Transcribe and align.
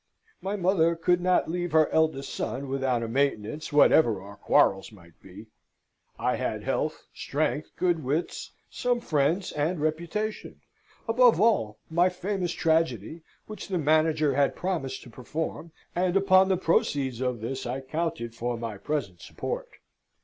My 0.41 0.55
mother 0.55 0.95
could 0.95 1.21
not 1.21 1.47
leave 1.47 1.73
her 1.73 1.87
eldest 1.91 2.33
son 2.33 2.67
without 2.69 3.03
a 3.03 3.07
maintenance, 3.07 3.71
whatever 3.71 4.19
our 4.19 4.35
quarrels 4.35 4.91
might 4.91 5.21
be. 5.21 5.45
I 6.17 6.37
had 6.37 6.63
health, 6.63 7.05
strength, 7.13 7.69
good 7.75 8.03
wits, 8.03 8.49
some 8.67 8.99
friends, 8.99 9.51
and 9.51 9.79
reputation 9.79 10.61
above 11.07 11.39
all, 11.39 11.77
my 11.87 12.09
famous 12.09 12.51
tragedy, 12.51 13.21
which 13.45 13.67
the 13.67 13.77
manager 13.77 14.33
had 14.33 14.55
promised 14.55 15.03
to 15.03 15.11
perform, 15.11 15.71
and 15.95 16.17
upon 16.17 16.49
the 16.49 16.57
proceeds 16.57 17.21
of 17.21 17.39
this 17.39 17.67
I 17.67 17.79
counted 17.81 18.33
for 18.33 18.57
my 18.57 18.79
present 18.79 19.21
support. 19.21 19.69